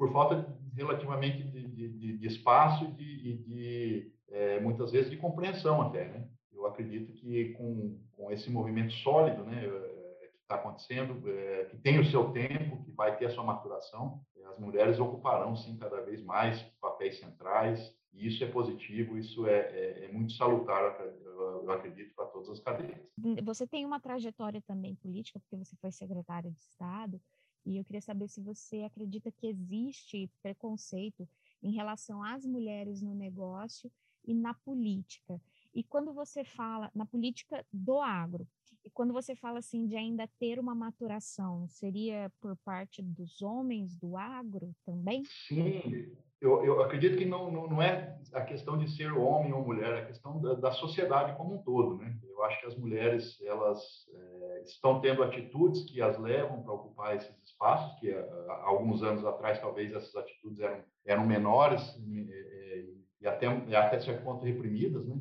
por 0.00 0.10
falta 0.12 0.46
relativamente 0.74 1.42
de, 1.42 1.68
de, 1.68 2.18
de 2.18 2.26
espaço 2.26 2.84
e 2.84 2.92
de, 2.92 3.36
de 3.38 4.12
é, 4.28 4.60
muitas 4.60 4.92
vezes 4.92 5.10
de 5.10 5.16
compreensão 5.16 5.82
até, 5.82 6.08
né? 6.08 6.28
Eu 6.52 6.66
acredito 6.66 7.12
que 7.14 7.50
com, 7.54 7.98
com 8.12 8.30
esse 8.30 8.50
movimento 8.50 8.92
sólido, 8.94 9.44
né, 9.44 9.64
é, 9.64 10.26
que 10.28 10.38
está 10.42 10.56
acontecendo, 10.56 11.22
é, 11.28 11.64
que 11.70 11.78
tem 11.78 11.98
o 11.98 12.04
seu 12.04 12.30
tempo, 12.32 12.82
que 12.84 12.92
vai 12.92 13.16
ter 13.16 13.26
a 13.26 13.30
sua 13.30 13.44
maturação, 13.44 14.20
as 14.46 14.58
mulheres 14.58 14.98
ocuparão 14.98 15.56
sim 15.56 15.76
cada 15.76 16.00
vez 16.02 16.22
mais 16.22 16.60
papéis 16.80 17.18
centrais 17.18 17.94
e 18.12 18.26
isso 18.26 18.42
é 18.42 18.46
positivo, 18.48 19.16
isso 19.16 19.46
é, 19.46 19.60
é, 19.60 20.04
é 20.06 20.12
muito 20.12 20.32
salutar, 20.32 20.82
eu 21.00 21.70
acredito, 21.70 22.14
para 22.14 22.26
todas 22.26 22.50
as 22.50 22.60
cadeias. 22.60 22.98
Você 23.44 23.66
tem 23.66 23.84
uma 23.84 24.00
trajetória 24.00 24.60
também 24.62 24.96
política, 24.96 25.38
porque 25.38 25.56
você 25.56 25.76
foi 25.76 25.92
secretário 25.92 26.50
de 26.50 26.60
Estado. 26.60 27.20
E 27.64 27.76
eu 27.76 27.84
queria 27.84 28.00
saber 28.00 28.28
se 28.28 28.40
você 28.40 28.82
acredita 28.82 29.30
que 29.30 29.46
existe 29.46 30.30
preconceito 30.42 31.28
em 31.62 31.72
relação 31.72 32.22
às 32.22 32.44
mulheres 32.44 33.02
no 33.02 33.14
negócio 33.14 33.90
e 34.24 34.34
na 34.34 34.54
política. 34.54 35.40
E 35.74 35.82
quando 35.82 36.12
você 36.12 36.44
fala 36.44 36.90
na 36.94 37.06
política 37.06 37.64
do 37.72 38.00
agro, 38.00 38.46
e 38.84 38.90
quando 38.90 39.12
você 39.12 39.36
fala 39.36 39.58
assim 39.58 39.86
de 39.86 39.96
ainda 39.96 40.28
ter 40.38 40.58
uma 40.58 40.74
maturação, 40.74 41.68
seria 41.68 42.32
por 42.40 42.56
parte 42.64 43.02
dos 43.02 43.42
homens 43.42 43.94
do 43.94 44.16
agro 44.16 44.74
também? 44.84 45.22
Sim, 45.48 46.16
eu, 46.40 46.64
eu 46.64 46.82
acredito 46.82 47.18
que 47.18 47.26
não, 47.26 47.50
não, 47.50 47.68
não, 47.68 47.82
é 47.82 48.18
a 48.32 48.40
questão 48.40 48.78
de 48.78 48.90
ser 48.90 49.12
homem 49.12 49.52
ou 49.52 49.62
mulher, 49.62 49.92
é 49.92 50.00
a 50.00 50.06
questão 50.06 50.40
da, 50.40 50.54
da 50.54 50.72
sociedade 50.72 51.36
como 51.36 51.56
um 51.56 51.62
todo, 51.62 51.98
né? 51.98 52.18
Eu 52.22 52.42
acho 52.44 52.60
que 52.60 52.66
as 52.66 52.76
mulheres 52.76 53.38
elas 53.42 54.08
é, 54.14 54.29
estão 54.64 55.00
tendo 55.00 55.22
atitudes 55.22 55.84
que 55.84 56.00
as 56.00 56.18
levam 56.18 56.62
para 56.62 56.72
ocupar 56.72 57.16
esses 57.16 57.34
espaços, 57.42 57.98
que 57.98 58.12
há 58.12 58.62
alguns 58.64 59.02
anos 59.02 59.24
atrás 59.24 59.60
talvez 59.60 59.92
essas 59.92 60.14
atitudes 60.16 60.60
eram, 60.60 60.82
eram 61.04 61.26
menores 61.26 61.82
e, 61.96 62.20
e, 62.20 63.00
e 63.20 63.26
até, 63.26 63.46
até 63.46 64.00
certo 64.00 64.24
ponto 64.24 64.44
reprimidas, 64.44 65.06
né? 65.06 65.16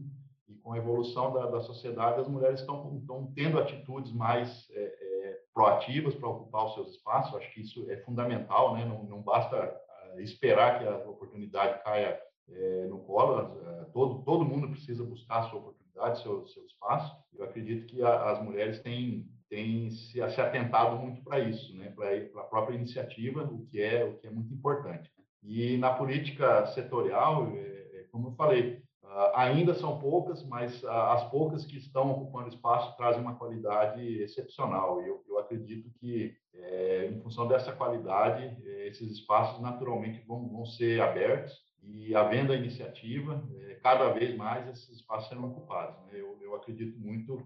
E 0.48 0.56
com 0.56 0.74
a 0.74 0.78
evolução 0.78 1.34
da, 1.34 1.46
da 1.46 1.62
sociedade, 1.62 2.22
as 2.22 2.28
mulheres 2.28 2.62
estão, 2.62 2.98
estão 2.98 3.32
tendo 3.36 3.60
atitudes 3.60 4.12
mais 4.12 4.68
é, 4.72 4.82
é, 4.82 5.40
proativas 5.54 6.16
para 6.16 6.30
ocupar 6.30 6.66
os 6.66 6.74
seus 6.74 6.92
espaços. 6.92 7.36
Acho 7.36 7.54
que 7.54 7.62
isso 7.62 7.90
é 7.92 7.98
fundamental, 7.98 8.74
né? 8.74 8.86
Não, 8.86 9.04
não 9.04 9.22
basta 9.22 9.80
esperar 10.18 10.80
que 10.80 10.88
a 10.88 10.98
oportunidade 11.10 11.84
caia 11.84 12.20
é, 12.50 12.86
no 12.88 13.00
colo. 13.00 13.60
Todo, 13.94 14.24
todo 14.24 14.46
mundo 14.46 14.70
precisa 14.70 15.04
buscar 15.04 15.40
a 15.40 15.50
sua 15.50 15.60
oportunidade, 15.60 15.89
seu, 16.16 16.46
seu 16.48 16.66
espaço. 16.66 17.16
Eu 17.38 17.46
acredito 17.46 17.88
que 17.88 18.02
a, 18.02 18.32
as 18.32 18.44
mulheres 18.44 18.80
têm, 18.82 19.30
têm 19.50 19.90
se, 19.92 20.14
se 20.30 20.42
atentado 20.42 20.98
muito 20.98 21.24
para 21.24 21.40
isso, 21.40 21.76
né? 21.78 21.94
para 21.96 22.42
a 22.42 22.46
própria 22.46 22.76
iniciativa, 22.76 23.44
o 23.44 23.66
que 23.68 23.82
é, 23.82 24.04
o 24.04 24.18
que 24.18 24.28
é 24.28 24.32
muito 24.32 24.54
importante. 24.54 25.10
E 25.44 25.78
na 25.78 25.94
política 25.94 26.66
setorial, 26.68 27.52
é, 27.56 27.60
é 27.60 28.06
como 28.12 28.30
eu 28.30 28.32
falei, 28.34 28.82
ainda 29.34 29.74
são 29.74 30.00
poucas, 30.00 30.44
mas 30.46 30.84
as 30.86 31.30
poucas 31.30 31.66
que 31.66 31.78
estão 31.78 32.12
ocupando 32.12 32.50
espaço 32.50 32.96
trazem 32.96 33.22
uma 33.22 33.36
qualidade 33.36 34.02
excepcional. 34.22 35.02
Eu, 35.02 35.24
eu 35.28 35.40
acredito 35.40 35.90
que, 36.00 36.36
é, 36.54 37.08
em 37.08 37.20
função 37.22 37.48
dessa 37.48 37.72
qualidade, 37.72 38.44
é, 38.66 38.88
esses 38.88 39.12
espaços 39.12 39.60
naturalmente 39.62 40.24
vão, 40.28 40.48
vão 40.48 40.66
ser 40.66 41.02
abertos 41.02 41.54
e, 41.94 42.16
havendo 42.16 42.52
a 42.52 42.56
iniciativa, 42.56 43.44
é, 43.62 43.76
cada 43.76 44.10
vez 44.10 44.36
mais 44.36 44.68
esses 44.68 44.90
espaços 44.90 45.30
serão 45.30 45.46
ocupados. 45.46 46.02
Né? 46.06 46.20
Eu, 46.20 46.38
eu, 46.42 46.56
acredito 46.56 46.98
muito 47.00 47.46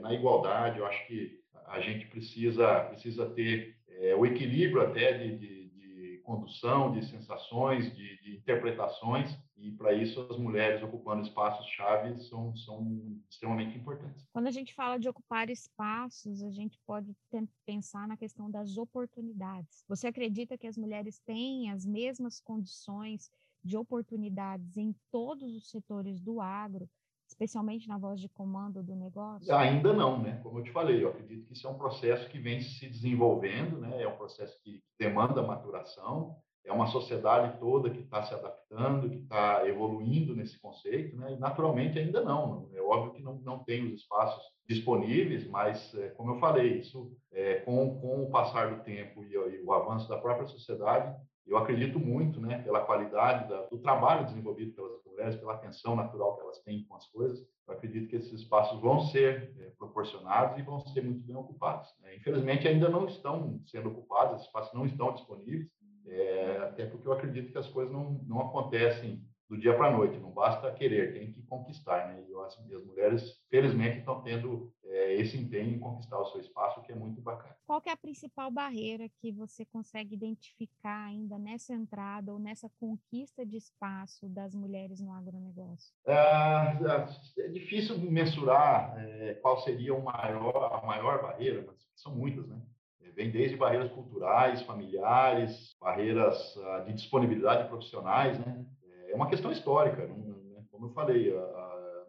na 0.00 0.14
igualdade, 0.14 0.78
eu 0.78 0.86
acho 0.86 1.04
que 1.08 1.40
a 1.66 1.80
gente 1.80 2.06
precisa, 2.06 2.84
precisa 2.84 3.28
ter 3.30 3.74
o 4.16 4.24
equilíbrio 4.24 4.82
até 4.82 5.18
de, 5.18 5.36
de 5.36 5.55
condução, 6.26 6.92
de 6.92 7.06
sensações, 7.06 7.94
de, 7.94 8.20
de 8.22 8.36
interpretações, 8.36 9.38
e 9.56 9.70
para 9.70 9.92
isso 9.94 10.20
as 10.28 10.36
mulheres 10.36 10.82
ocupando 10.82 11.22
espaços-chave 11.22 12.18
são, 12.24 12.54
são 12.56 13.18
extremamente 13.30 13.78
importantes. 13.78 14.26
Quando 14.32 14.48
a 14.48 14.50
gente 14.50 14.74
fala 14.74 14.98
de 14.98 15.08
ocupar 15.08 15.48
espaços, 15.48 16.42
a 16.42 16.50
gente 16.50 16.78
pode 16.84 17.16
pensar 17.64 18.06
na 18.08 18.16
questão 18.16 18.50
das 18.50 18.76
oportunidades. 18.76 19.84
Você 19.88 20.08
acredita 20.08 20.58
que 20.58 20.66
as 20.66 20.76
mulheres 20.76 21.20
têm 21.20 21.70
as 21.70 21.86
mesmas 21.86 22.40
condições 22.40 23.30
de 23.64 23.76
oportunidades 23.76 24.76
em 24.76 24.94
todos 25.10 25.54
os 25.54 25.70
setores 25.70 26.20
do 26.20 26.40
agro, 26.40 26.88
especialmente 27.36 27.86
na 27.86 27.98
voz 27.98 28.18
de 28.18 28.28
comando 28.30 28.82
do 28.82 28.96
negócio? 28.96 29.54
Ainda 29.54 29.92
não, 29.92 30.18
né? 30.18 30.40
Como 30.42 30.58
eu 30.58 30.64
te 30.64 30.72
falei, 30.72 31.04
eu 31.04 31.10
acredito 31.10 31.46
que 31.46 31.52
isso 31.52 31.66
é 31.66 31.70
um 31.70 31.76
processo 31.76 32.28
que 32.30 32.38
vem 32.38 32.60
se 32.62 32.88
desenvolvendo, 32.88 33.78
né? 33.78 34.02
É 34.02 34.08
um 34.08 34.16
processo 34.16 34.58
que 34.64 34.82
demanda 34.98 35.42
maturação, 35.42 36.36
é 36.64 36.72
uma 36.72 36.86
sociedade 36.86 37.58
toda 37.60 37.90
que 37.90 38.00
está 38.00 38.22
se 38.22 38.34
adaptando, 38.34 39.10
que 39.10 39.18
está 39.18 39.68
evoluindo 39.68 40.34
nesse 40.34 40.58
conceito, 40.58 41.14
né? 41.16 41.34
E 41.34 41.38
naturalmente 41.38 41.98
ainda 41.98 42.22
não. 42.22 42.70
É 42.74 42.80
óbvio 42.80 43.12
que 43.12 43.22
não, 43.22 43.34
não 43.36 43.62
tem 43.62 43.84
os 43.84 44.00
espaços 44.00 44.42
disponíveis, 44.66 45.46
mas 45.46 45.94
é, 45.94 46.08
como 46.08 46.32
eu 46.32 46.40
falei, 46.40 46.78
isso 46.78 47.12
é, 47.32 47.56
com, 47.56 48.00
com 48.00 48.24
o 48.24 48.30
passar 48.30 48.74
do 48.74 48.82
tempo 48.82 49.22
e, 49.22 49.34
e 49.34 49.62
o 49.62 49.72
avanço 49.72 50.08
da 50.08 50.16
própria 50.16 50.48
sociedade, 50.48 51.14
eu 51.46 51.56
acredito 51.56 51.98
muito, 51.98 52.40
né, 52.40 52.58
pela 52.62 52.80
qualidade 52.80 53.48
da, 53.48 53.62
do 53.66 53.78
trabalho 53.78 54.26
desenvolvido 54.26 54.72
pelas 54.72 55.04
mulheres, 55.04 55.36
pela 55.36 55.54
atenção 55.54 55.94
natural 55.94 56.36
que 56.36 56.42
elas 56.42 56.58
têm 56.60 56.84
com 56.84 56.96
as 56.96 57.06
coisas, 57.06 57.46
eu 57.66 57.74
acredito 57.74 58.08
que 58.08 58.16
esses 58.16 58.32
espaços 58.32 58.80
vão 58.80 59.00
ser 59.00 59.54
é, 59.58 59.70
proporcionados 59.78 60.58
e 60.58 60.62
vão 60.62 60.80
ser 60.80 61.02
muito 61.02 61.24
bem 61.24 61.36
ocupados. 61.36 61.94
Né? 62.00 62.16
Infelizmente, 62.16 62.66
ainda 62.66 62.88
não 62.88 63.06
estão 63.06 63.60
sendo 63.66 63.88
ocupados, 63.90 64.34
esses 64.34 64.46
espaços 64.46 64.74
não 64.74 64.86
estão 64.86 65.12
disponíveis, 65.12 65.68
é, 66.06 66.58
até 66.58 66.86
porque 66.86 67.06
eu 67.06 67.12
acredito 67.12 67.52
que 67.52 67.58
as 67.58 67.68
coisas 67.68 67.92
não, 67.92 68.20
não 68.26 68.40
acontecem 68.40 69.22
do 69.48 69.56
dia 69.56 69.74
para 69.76 69.88
a 69.88 69.96
noite, 69.96 70.18
não 70.18 70.30
basta 70.30 70.72
querer, 70.72 71.12
tem 71.12 71.32
que 71.32 71.42
conquistar, 71.42 72.08
né? 72.08 72.24
E 72.28 72.34
as, 72.34 72.58
as 72.58 72.84
mulheres, 72.84 73.40
felizmente, 73.48 73.98
estão 73.98 74.20
tendo 74.22 74.72
é, 74.88 75.14
esse 75.14 75.36
empenho 75.36 75.74
em 75.74 75.78
conquistar 75.78 76.18
o 76.18 76.26
seu 76.26 76.40
espaço, 76.40 76.80
que 76.82 76.92
é 76.92 76.94
muito 76.94 77.20
bacana. 77.20 77.56
Qual 77.66 77.82
é 77.84 77.90
a 77.90 77.96
principal 77.96 78.50
barreira 78.50 79.08
que 79.20 79.32
você 79.32 79.64
consegue 79.64 80.14
identificar 80.14 81.06
ainda 81.06 81.38
nessa 81.38 81.74
entrada 81.74 82.32
ou 82.32 82.38
nessa 82.38 82.70
conquista 82.80 83.44
de 83.44 83.56
espaço 83.56 84.28
das 84.28 84.54
mulheres 84.54 85.00
no 85.00 85.12
agronegócio? 85.12 85.92
É, 86.06 86.78
é 87.38 87.48
difícil 87.48 87.98
mensurar 87.98 88.94
é, 88.98 89.34
qual 89.34 89.60
seria 89.60 89.94
o 89.94 90.02
maior, 90.02 90.80
a 90.82 90.86
maior 90.86 91.22
barreira, 91.22 91.64
mas 91.66 91.76
são 91.94 92.14
muitas, 92.14 92.46
né? 92.46 92.60
É, 93.00 93.10
vem 93.10 93.30
desde 93.30 93.56
barreiras 93.56 93.90
culturais, 93.92 94.62
familiares, 94.62 95.76
barreiras 95.80 96.56
ah, 96.58 96.80
de 96.80 96.92
disponibilidade 96.92 97.64
de 97.64 97.68
profissionais, 97.68 98.38
né? 98.38 98.64
é 99.08 99.14
uma 99.14 99.28
questão 99.28 99.50
histórica, 99.50 100.06
né? 100.06 100.64
como 100.70 100.86
eu 100.86 100.90
falei, 100.90 101.32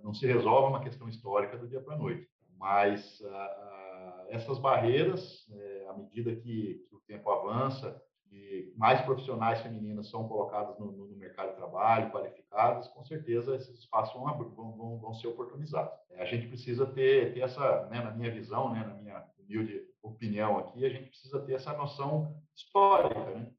não 0.04 0.14
se 0.14 0.26
resolve 0.26 0.70
uma 0.70 0.82
questão 0.82 1.08
histórica 1.08 1.58
do 1.58 1.68
dia 1.68 1.80
para 1.80 1.96
a 1.96 1.98
noite, 1.98 2.28
mas 2.58 3.22
a, 3.26 4.26
essas 4.30 4.60
barreiras, 4.60 5.48
é, 5.52 5.88
à 5.90 5.94
medida 5.94 6.36
que, 6.36 6.86
que, 6.90 6.96
o 6.96 7.00
tempo 7.08 7.30
avança 7.30 8.02
e 8.32 8.74
mais 8.76 9.02
profissionais 9.02 9.62
femininas 9.62 10.10
são 10.10 10.28
colocadas 10.28 10.78
no, 10.78 10.92
no, 10.92 11.16
mercado 11.16 11.52
de 11.52 11.56
trabalho, 11.56 12.12
qualificadas, 12.12 12.88
com 12.90 13.04
certeza 13.06 13.56
esses 13.56 13.80
espaços 13.80 14.14
vão, 14.14 14.76
vão, 14.76 14.98
vão 15.00 15.14
ser 15.14 15.28
oportunizados. 15.28 15.94
É, 16.12 16.22
a 16.22 16.26
gente 16.26 16.48
precisa 16.48 16.86
ter, 16.86 17.34
ter 17.34 17.42
essa, 17.42 17.88
né, 17.88 18.02
na 18.02 18.12
minha 18.12 18.32
visão, 18.32 18.74
né, 18.74 18.84
na 18.86 18.94
minha 18.96 19.26
humilde 19.40 19.82
opinião 20.02 20.58
aqui, 20.60 20.86
a 20.86 20.90
gente 20.90 21.10
precisa 21.10 21.40
ter 21.42 21.54
essa 21.54 21.74
noção 21.74 22.36
histórica, 22.56 23.20
né? 23.32 23.52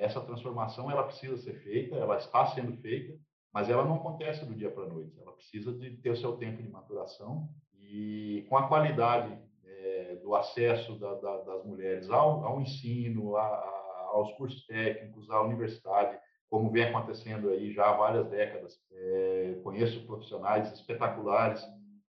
essa 0.00 0.20
transformação 0.20 0.90
ela 0.90 1.04
precisa 1.04 1.36
ser 1.36 1.54
feita, 1.62 1.94
ela 1.94 2.16
está 2.16 2.46
sendo 2.46 2.76
feita, 2.78 3.16
mas 3.52 3.68
ela 3.68 3.84
não 3.84 3.96
acontece 3.96 4.44
do 4.44 4.54
dia 4.54 4.70
para 4.70 4.84
a 4.84 4.88
noite. 4.88 5.18
Ela 5.20 5.32
precisa 5.32 5.72
de 5.72 5.96
ter 5.98 6.10
o 6.10 6.16
seu 6.16 6.36
tempo 6.36 6.62
de 6.62 6.68
maturação 6.68 7.48
e 7.90 8.46
com 8.48 8.56
a 8.56 8.68
qualidade 8.68 9.36
é, 9.64 10.16
do 10.22 10.34
acesso 10.34 10.94
da, 10.96 11.14
da, 11.14 11.36
das 11.38 11.64
mulheres 11.64 12.08
ao, 12.08 12.44
ao 12.44 12.60
ensino, 12.60 13.36
a, 13.36 13.42
a, 13.42 14.10
aos 14.12 14.32
cursos 14.34 14.64
técnicos, 14.66 15.28
à 15.28 15.42
universidade, 15.42 16.16
como 16.48 16.70
vem 16.70 16.84
acontecendo 16.84 17.50
aí 17.50 17.72
já 17.72 17.90
há 17.90 17.96
várias 17.96 18.28
décadas. 18.28 18.80
É, 18.92 19.60
conheço 19.64 20.06
profissionais 20.06 20.72
espetaculares 20.72 21.64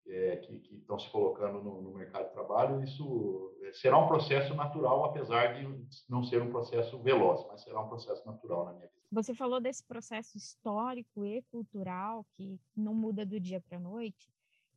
é, 0.06 0.36
que, 0.36 0.58
que, 0.60 0.76
estão 0.76 0.98
se 0.98 1.08
colocando 1.10 1.62
no, 1.62 1.82
no, 1.82 1.94
mercado 1.94 2.26
de 2.26 2.32
trabalho, 2.32 2.82
isso 2.82 3.54
será 3.74 3.98
um 3.98 4.08
processo 4.08 4.54
natural, 4.54 5.04
apesar 5.04 5.54
de 5.54 5.68
não 6.08 6.24
ser 6.24 6.42
um 6.42 6.50
processo 6.50 6.98
veloz, 7.02 7.44
mas 7.48 7.62
será 7.62 7.80
um 7.80 7.88
processo 7.88 8.26
natural 8.26 8.64
na 8.64 8.72
minha 8.72 8.86
vida. 8.86 8.98
Você 9.12 9.34
falou 9.34 9.60
desse 9.60 9.84
processo 9.84 10.36
histórico 10.36 11.24
e 11.24 11.42
cultural 11.50 12.24
que 12.36 12.58
não 12.76 12.94
muda 12.94 13.24
do 13.24 13.38
dia 13.38 13.60
para 13.60 13.76
a 13.76 13.80
noite, 13.80 14.30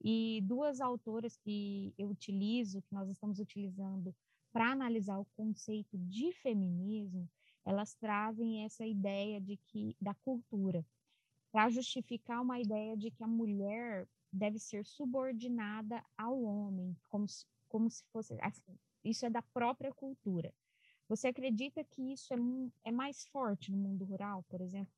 e 0.03 0.41
duas 0.43 0.81
autoras 0.81 1.38
que 1.38 1.93
eu 1.98 2.10
utilizo, 2.10 2.81
que 2.81 2.93
nós 2.93 3.10
estamos 3.10 3.39
utilizando 3.39 4.15
para 4.51 4.72
analisar 4.72 5.20
o 5.20 5.25
conceito 5.38 5.98
de 5.98 6.31
feminismo, 6.34 7.29
elas 7.65 7.93
trazem 7.93 8.65
essa 8.65 8.86
ideia 8.86 9.39
de 9.39 9.58
que 9.67 9.96
da 10.01 10.13
cultura 10.13 10.86
para 11.51 11.70
justificar 11.70 12.41
uma 12.41 12.60
ideia 12.60 12.96
de 12.96 13.12
que 13.12 13.24
a 13.24 13.27
mulher 13.27 14.08
deve 14.31 14.58
ser 14.58 14.86
subordinada 14.86 16.03
ao 16.17 16.41
homem, 16.41 16.96
como 17.10 17.27
se, 17.27 17.46
como 17.67 17.89
se 17.89 18.03
fosse. 18.12 18.38
Assim, 18.41 18.77
isso 19.03 19.25
é 19.25 19.29
da 19.29 19.41
própria 19.41 19.93
cultura. 19.93 20.53
Você 21.10 21.27
acredita 21.27 21.84
que 21.84 22.13
isso 22.13 22.34
é, 22.34 22.38
é 22.86 22.91
mais 22.91 23.27
forte 23.27 23.72
no 23.72 23.77
mundo 23.77 24.05
rural, 24.05 24.43
por 24.43 24.62
exemplo? 24.62 24.93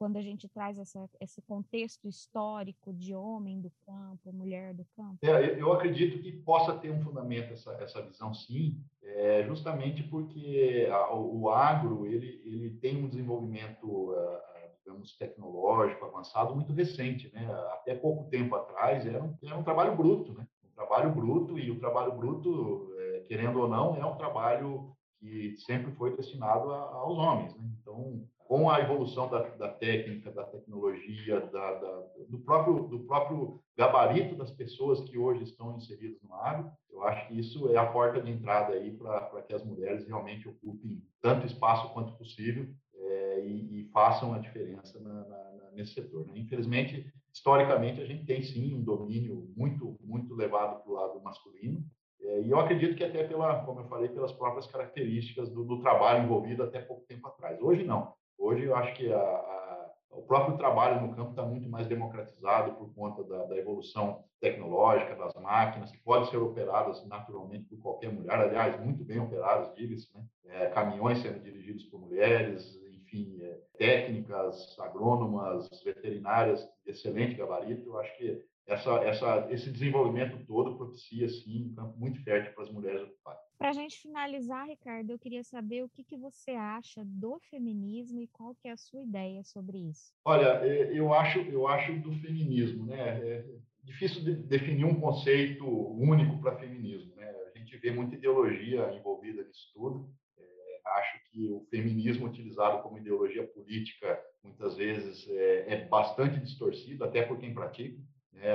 Quando 0.00 0.16
a 0.16 0.22
gente 0.22 0.48
traz 0.48 0.78
essa, 0.78 1.06
esse 1.20 1.42
contexto 1.42 2.08
histórico 2.08 2.90
de 2.90 3.14
homem 3.14 3.60
do 3.60 3.70
campo, 3.84 4.32
mulher 4.32 4.72
do 4.72 4.82
campo? 4.96 5.18
É, 5.20 5.60
eu 5.60 5.70
acredito 5.74 6.22
que 6.22 6.32
possa 6.32 6.74
ter 6.74 6.90
um 6.90 7.02
fundamento 7.02 7.52
essa, 7.52 7.70
essa 7.74 8.00
visão, 8.00 8.32
sim, 8.32 8.82
é, 9.02 9.44
justamente 9.46 10.02
porque 10.04 10.88
a, 10.90 11.14
o 11.14 11.50
agro 11.50 12.06
ele, 12.06 12.40
ele 12.46 12.70
tem 12.80 12.96
um 12.96 13.10
desenvolvimento 13.10 13.84
uh, 13.84 14.40
digamos, 14.82 15.14
tecnológico, 15.18 16.06
avançado, 16.06 16.54
muito 16.54 16.72
recente. 16.72 17.30
Né? 17.34 17.44
Até 17.74 17.94
pouco 17.94 18.30
tempo 18.30 18.54
atrás 18.56 19.04
era 19.04 19.22
um, 19.22 19.36
era 19.44 19.58
um 19.58 19.62
trabalho 19.62 19.94
bruto, 19.94 20.32
né? 20.32 20.48
um 20.64 20.74
trabalho 20.74 21.14
bruto, 21.14 21.58
e 21.58 21.70
o 21.70 21.78
trabalho 21.78 22.12
bruto, 22.12 22.90
é, 22.96 23.20
querendo 23.28 23.60
ou 23.60 23.68
não, 23.68 23.96
é 23.96 24.06
um 24.06 24.16
trabalho 24.16 24.96
que 25.18 25.58
sempre 25.58 25.92
foi 25.92 26.16
destinado 26.16 26.72
a, 26.72 26.84
aos 26.94 27.18
homens. 27.18 27.54
Né? 27.54 27.70
Então, 27.82 28.26
com 28.50 28.68
a 28.68 28.80
evolução 28.80 29.30
da, 29.30 29.42
da 29.42 29.68
técnica, 29.68 30.28
da 30.32 30.42
tecnologia, 30.42 31.38
da, 31.38 31.74
da, 31.74 32.02
do, 32.28 32.40
próprio, 32.40 32.88
do 32.88 32.98
próprio 33.04 33.62
gabarito 33.76 34.34
das 34.34 34.50
pessoas 34.50 35.08
que 35.08 35.16
hoje 35.16 35.44
estão 35.44 35.76
inseridas 35.76 36.20
no 36.20 36.34
agro, 36.34 36.68
eu 36.90 37.00
acho 37.04 37.28
que 37.28 37.38
isso 37.38 37.70
é 37.70 37.76
a 37.76 37.86
porta 37.86 38.20
de 38.20 38.28
entrada 38.28 38.72
aí 38.72 38.90
para 38.90 39.40
que 39.42 39.54
as 39.54 39.64
mulheres 39.64 40.04
realmente 40.04 40.48
ocupem 40.48 41.00
tanto 41.22 41.46
espaço 41.46 41.92
quanto 41.92 42.18
possível 42.18 42.66
é, 42.92 43.46
e, 43.46 43.82
e, 43.82 43.90
façam 43.92 44.34
a 44.34 44.38
diferença 44.38 44.98
na, 44.98 45.28
na, 45.28 45.70
nesse 45.72 45.94
setor. 45.94 46.26
Né? 46.26 46.32
Infelizmente, 46.38 47.06
historicamente, 47.32 48.00
a 48.00 48.04
gente 48.04 48.26
tem 48.26 48.42
sim 48.42 48.74
um 48.74 48.82
domínio 48.82 49.48
muito, 49.56 49.96
muito 50.02 50.34
levado 50.34 50.82
para 50.82 50.90
o 50.90 50.94
lado 50.96 51.22
masculino, 51.22 51.84
é, 52.20 52.42
e 52.42 52.50
eu 52.50 52.58
acredito 52.58 52.96
que 52.96 53.04
até 53.04 53.22
pela, 53.22 53.64
como 53.64 53.80
eu 53.80 53.84
falei, 53.84 54.08
pelas 54.08 54.32
próprias 54.32 54.66
características 54.66 55.48
do, 55.50 55.64
do, 55.64 55.80
trabalho 55.80 56.24
envolvido 56.24 56.64
até 56.64 56.80
pouco 56.80 57.06
tempo 57.06 57.28
atrás. 57.28 57.60
Hoje 57.62 57.84
não. 57.84 58.12
Hoje 58.50 58.64
eu 58.64 58.74
acho 58.74 58.92
que 58.96 59.12
a, 59.12 59.16
a, 59.16 59.90
o 60.10 60.22
próprio 60.22 60.56
trabalho 60.56 61.00
no 61.00 61.14
campo 61.14 61.30
está 61.30 61.44
muito 61.44 61.68
mais 61.68 61.86
democratizado 61.86 62.72
por 62.72 62.92
conta 62.92 63.22
da, 63.22 63.44
da, 63.44 63.56
evolução 63.56 64.24
tecnológica 64.40 65.14
das 65.14 65.32
máquinas, 65.34 65.92
que 65.92 65.98
podem 65.98 66.28
ser 66.28 66.38
operadas 66.38 67.06
naturalmente 67.06 67.66
por 67.66 67.78
qualquer 67.78 68.12
mulher, 68.12 68.34
aliás, 68.34 68.84
muito 68.84 69.04
bem 69.04 69.20
operadas, 69.20 69.72
diga-se, 69.76 70.12
né? 70.12 70.24
É, 70.46 70.66
caminhões 70.66 71.22
sendo 71.22 71.38
dirigidos 71.38 71.84
por 71.84 72.00
mulheres, 72.00 72.76
enfim, 72.92 73.38
é, 73.40 73.60
técnicas, 73.78 74.76
agrônomas, 74.80 75.68
veterinárias 75.84 76.68
excelente 76.84 77.36
gabarito. 77.36 77.86
Eu 77.86 78.00
acho 78.00 78.16
que 78.16 78.44
essa, 78.66 78.94
essa, 79.04 79.46
esse 79.50 79.70
desenvolvimento 79.70 80.44
todo 80.44 80.76
propicia, 80.76 81.28
sim, 81.28 81.70
um 81.70 81.74
campo 81.76 81.96
muito 81.96 82.20
fértil 82.24 82.52
para 82.52 82.64
as 82.64 82.70
mulheres 82.72 83.02
ocuparem. 83.02 83.49
Para 83.60 83.68
a 83.68 83.72
gente 83.74 84.00
finalizar, 84.00 84.66
Ricardo, 84.66 85.10
eu 85.10 85.18
queria 85.18 85.44
saber 85.44 85.84
o 85.84 85.88
que, 85.90 86.02
que 86.02 86.16
você 86.16 86.52
acha 86.52 87.04
do 87.04 87.38
feminismo 87.50 88.18
e 88.22 88.26
qual 88.26 88.54
que 88.54 88.66
é 88.66 88.72
a 88.72 88.76
sua 88.78 89.02
ideia 89.02 89.44
sobre 89.44 89.76
isso. 89.76 90.14
Olha, 90.24 90.64
é, 90.66 90.98
eu 90.98 91.12
acho, 91.12 91.40
eu 91.40 91.68
acho 91.68 91.92
do 92.00 92.10
feminismo, 92.20 92.86
né? 92.86 92.98
É 92.98 93.44
difícil 93.84 94.24
de 94.24 94.34
definir 94.34 94.86
um 94.86 94.98
conceito 94.98 95.66
único 95.66 96.40
para 96.40 96.56
feminismo, 96.56 97.14
né? 97.16 97.30
A 97.54 97.58
gente 97.58 97.76
vê 97.76 97.90
muita 97.90 98.14
ideologia 98.14 98.94
envolvida 98.94 99.44
nisso 99.44 99.70
tudo. 99.74 100.10
É, 100.38 100.80
acho 100.98 101.30
que 101.30 101.46
o 101.50 101.60
feminismo 101.70 102.28
utilizado 102.28 102.82
como 102.82 102.96
ideologia 102.96 103.46
política 103.46 104.18
muitas 104.42 104.74
vezes 104.74 105.28
é, 105.28 105.74
é 105.74 105.84
bastante 105.86 106.40
distorcido, 106.40 107.04
até 107.04 107.24
por 107.24 107.38
quem 107.38 107.52
pratica 107.52 108.00
né, 108.40 108.54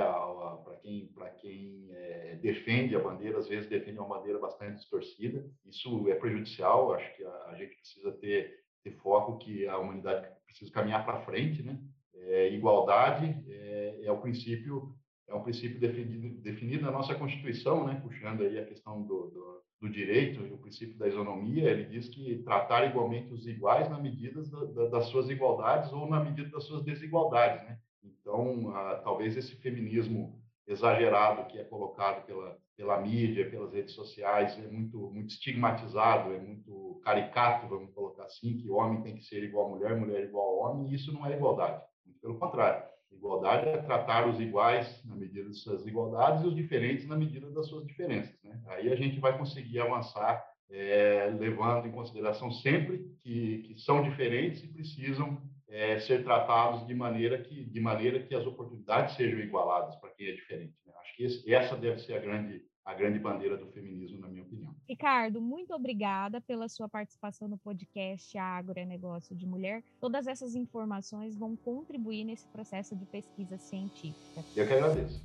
para 0.64 0.76
quem, 0.76 1.10
quem 1.40 1.88
é, 1.92 2.38
defende 2.42 2.96
a 2.96 3.00
bandeira, 3.00 3.38
às 3.38 3.48
vezes 3.48 3.68
defende 3.68 3.98
uma 3.98 4.08
bandeira 4.08 4.38
bastante 4.38 4.76
distorcida. 4.76 5.48
Isso 5.64 6.08
é 6.08 6.14
prejudicial, 6.14 6.92
acho 6.92 7.16
que 7.16 7.24
a, 7.24 7.44
a 7.48 7.54
gente 7.54 7.76
precisa 7.76 8.12
ter, 8.12 8.64
ter, 8.82 8.90
foco 8.96 9.38
que 9.38 9.66
a 9.68 9.78
humanidade 9.78 10.28
precisa 10.44 10.72
caminhar 10.72 11.04
para 11.04 11.22
frente. 11.22 11.62
Né? 11.62 11.78
É, 12.14 12.52
igualdade 12.52 13.44
é, 13.48 14.00
é, 14.04 14.12
o 14.12 14.20
princípio 14.20 14.94
é 15.28 15.34
um 15.34 15.42
princípio 15.42 15.78
definido, 15.78 16.40
definido 16.40 16.84
na 16.84 16.90
nossa 16.90 17.14
Constituição, 17.14 17.86
né? 17.86 18.00
puxando 18.02 18.42
aí 18.42 18.58
a 18.58 18.66
questão 18.66 19.02
do, 19.02 19.30
do, 19.30 19.62
do 19.82 19.88
direito 19.88 20.44
e 20.44 20.52
o 20.52 20.58
princípio 20.58 20.98
da 20.98 21.06
isonomia, 21.06 21.70
ele 21.70 21.84
diz 21.84 22.08
que 22.08 22.42
tratar 22.42 22.86
igualmente 22.86 23.32
os 23.32 23.46
iguais 23.46 23.88
na 23.88 24.00
medida 24.00 24.42
da, 24.42 24.64
da, 24.64 24.86
das 24.88 25.06
suas 25.06 25.28
igualdades 25.30 25.92
ou 25.92 26.08
na 26.08 26.22
medida 26.22 26.48
das 26.50 26.64
suas 26.64 26.82
desigualdades. 26.84 27.64
Né? 27.68 27.78
Então, 28.26 28.74
ah, 28.74 29.00
talvez 29.04 29.36
esse 29.36 29.54
feminismo 29.54 30.36
exagerado 30.66 31.46
que 31.46 31.60
é 31.60 31.62
colocado 31.62 32.26
pela, 32.26 32.58
pela 32.76 33.00
mídia, 33.00 33.48
pelas 33.48 33.72
redes 33.72 33.94
sociais, 33.94 34.58
é 34.58 34.66
muito, 34.66 34.98
muito 35.12 35.30
estigmatizado, 35.30 36.32
é 36.34 36.40
muito 36.40 37.00
caricato, 37.04 37.68
vamos 37.68 37.94
colocar 37.94 38.24
assim, 38.24 38.56
que 38.56 38.68
homem 38.68 39.00
tem 39.02 39.14
que 39.14 39.22
ser 39.22 39.44
igual 39.44 39.66
a 39.66 39.68
mulher, 39.68 39.96
mulher 39.96 40.24
igual 40.24 40.44
a 40.44 40.70
homem, 40.70 40.90
e 40.90 40.96
isso 40.96 41.12
não 41.12 41.24
é 41.24 41.36
igualdade. 41.36 41.80
Pelo 42.20 42.36
contrário. 42.36 42.84
Igualdade 43.12 43.68
é 43.68 43.78
tratar 43.78 44.28
os 44.28 44.40
iguais 44.40 45.04
na 45.04 45.14
medida 45.14 45.44
das 45.44 45.62
suas 45.62 45.86
igualdades 45.86 46.42
e 46.42 46.48
os 46.48 46.56
diferentes 46.56 47.06
na 47.06 47.16
medida 47.16 47.48
das 47.52 47.68
suas 47.68 47.86
diferenças. 47.86 48.34
Né? 48.42 48.60
Aí 48.66 48.92
a 48.92 48.96
gente 48.96 49.20
vai 49.20 49.38
conseguir 49.38 49.78
avançar 49.78 50.44
é, 50.68 51.32
levando 51.38 51.86
em 51.86 51.92
consideração 51.92 52.50
sempre 52.50 53.08
que, 53.20 53.58
que 53.58 53.78
são 53.78 54.02
diferentes 54.02 54.64
e 54.64 54.68
precisam 54.68 55.40
é, 55.76 56.00
ser 56.00 56.24
tratados 56.24 56.86
de 56.86 56.94
maneira 56.94 57.38
que 57.38 57.64
de 57.64 57.80
maneira 57.80 58.22
que 58.22 58.34
as 58.34 58.46
oportunidades 58.46 59.14
sejam 59.14 59.38
igualadas 59.40 59.94
para 59.96 60.10
quem 60.10 60.28
é 60.28 60.32
diferente. 60.32 60.74
Né? 60.86 60.92
Acho 61.02 61.16
que 61.16 61.24
esse, 61.24 61.54
essa 61.54 61.76
deve 61.76 62.00
ser 62.00 62.14
a 62.14 62.18
grande 62.18 62.64
a 62.82 62.94
grande 62.94 63.18
bandeira 63.18 63.56
do 63.56 63.66
feminismo, 63.72 64.20
na 64.20 64.28
minha 64.28 64.44
opinião. 64.44 64.72
Ricardo, 64.88 65.40
muito 65.40 65.74
obrigada 65.74 66.40
pela 66.40 66.68
sua 66.68 66.88
participação 66.88 67.48
no 67.48 67.58
podcast 67.58 68.38
Agro 68.38 68.78
é 68.78 68.84
Negócio 68.84 69.34
de 69.34 69.44
Mulher. 69.44 69.82
Todas 70.00 70.28
essas 70.28 70.54
informações 70.54 71.36
vão 71.36 71.56
contribuir 71.56 72.22
nesse 72.22 72.46
processo 72.46 72.94
de 72.94 73.04
pesquisa 73.04 73.58
científica. 73.58 74.44
Eu 74.54 74.68
que 74.68 74.72
agradeço. 74.72 75.20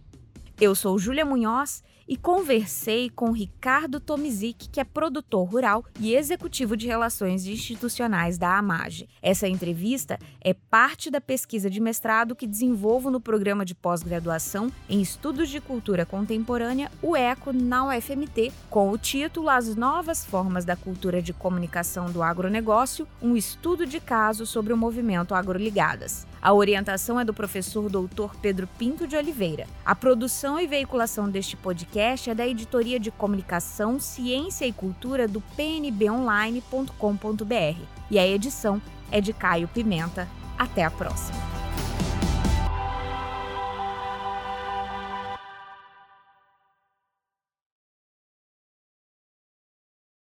Eu 0.62 0.76
sou 0.76 1.00
Júlia 1.00 1.26
Munhoz 1.26 1.84
e 2.08 2.15
conversei 2.15 3.10
com 3.10 3.32
Ricardo 3.32 4.00
Tomizik, 4.00 4.69
que 4.69 4.80
é 4.80 4.84
produtor 4.84 5.50
rural 5.50 5.84
e 6.00 6.13
executivo 6.13 6.78
de 6.78 6.86
relações 6.86 7.47
institucionais 7.47 8.38
da 8.38 8.60
AMAGE. 8.60 9.10
Essa 9.24 9.47
entrevista 9.47 10.19
é 10.39 10.54
parte 10.54 11.10
da 11.10 11.19
pesquisa 11.19 11.67
de 11.67 11.80
mestrado 11.80 12.36
que 12.36 12.45
desenvolvo 12.45 13.10
no 13.10 13.19
programa 13.19 13.65
de 13.65 13.74
pós-graduação 13.74 14.71
em 14.88 15.02
Estudos 15.02 15.50
de 15.50 15.60
Cultura 15.60 16.06
Contemporânea, 16.06 16.91
o 17.02 17.17
ECO, 17.17 17.52
na 17.52 17.88
UFMT, 17.88 18.54
com 18.69 18.91
o 18.91 19.00
título 19.00 19.50
As 19.50 19.76
Novas 19.76 20.24
Formas 20.24 20.63
da 20.63 20.76
Cultura 20.76 21.24
de 21.24 21.34
Comunicação 21.34 22.12
do 22.12 22.21
Agronegócio, 22.21 23.08
um 23.19 23.36
estudo 23.36 23.84
de 23.84 24.00
caso 24.00 24.45
sobre 24.45 24.71
o 24.71 24.78
movimento 24.78 25.34
Agroligadas. 25.34 26.28
A 26.41 26.54
orientação 26.54 27.19
é 27.19 27.25
do 27.25 27.34
professor 27.34 27.89
doutor 27.89 28.36
Pedro 28.36 28.67
Pinto 28.80 29.06
de 29.06 29.15
Oliveira. 29.15 29.67
A 29.86 29.93
produção 29.93 30.60
e 30.60 30.65
veiculação 30.65 31.30
deste 31.30 31.56
podcast 31.56 32.30
é 32.30 32.34
da 32.34 32.47
Editoria 32.47 32.99
de 32.99 33.12
Comunicação, 33.12 33.99
Ciência 33.99 34.65
e 34.65 34.73
Cultura 34.73 35.27
do 35.27 35.39
pnbonline.com.br. 35.56 37.82
E 38.10 38.17
a 38.17 38.27
edição 38.27 38.82
é 39.12 39.21
de 39.21 39.34
Caio 39.34 39.67
Pimenta. 39.67 40.27
Até 40.58 40.84
a 40.84 40.89
próxima. 40.89 41.51